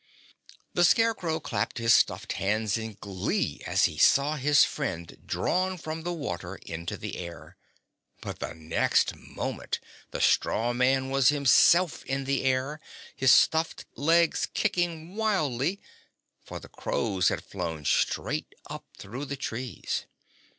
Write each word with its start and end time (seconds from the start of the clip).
The 0.73 0.83
Scarecrow 0.83 1.39
clapped 1.39 1.77
his 1.77 1.93
stuffed 1.93 2.33
hands 2.33 2.75
in 2.75 2.97
glee 2.99 3.61
as 3.67 3.83
he 3.85 3.99
saw 3.99 4.35
his 4.35 4.63
friend 4.63 5.15
drawn 5.27 5.77
from 5.77 6.01
the 6.01 6.11
water 6.11 6.55
into 6.55 6.97
the 6.97 7.17
air; 7.17 7.55
but 8.21 8.39
the 8.39 8.55
next 8.55 9.15
moment 9.15 9.79
the 10.09 10.19
straw 10.19 10.73
man 10.73 11.11
was 11.11 11.29
himself 11.29 12.03
in 12.05 12.23
the 12.25 12.43
air, 12.45 12.81
his 13.15 13.31
stuffed 13.31 13.85
legs 13.95 14.47
kicking 14.55 15.15
wildly; 15.15 15.79
for 16.43 16.59
the 16.59 16.67
crows 16.67 17.27
had 17.29 17.43
flown 17.45 17.85
straight 17.85 18.55
up 18.71 18.85
through 18.97 19.25
the 19.25 19.37
trees. 19.37 20.07